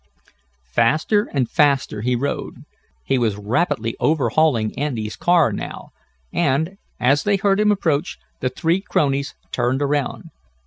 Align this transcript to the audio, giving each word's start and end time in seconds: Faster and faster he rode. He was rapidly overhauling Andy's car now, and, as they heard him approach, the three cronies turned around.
Faster 0.73 1.29
and 1.31 1.47
faster 1.47 2.01
he 2.01 2.15
rode. 2.15 2.63
He 3.05 3.19
was 3.19 3.35
rapidly 3.37 3.95
overhauling 3.99 4.75
Andy's 4.75 5.15
car 5.15 5.53
now, 5.53 5.91
and, 6.33 6.79
as 6.99 7.21
they 7.21 7.35
heard 7.37 7.59
him 7.59 7.71
approach, 7.71 8.17
the 8.39 8.49
three 8.49 8.81
cronies 8.81 9.35
turned 9.51 9.83
around. 9.83 10.31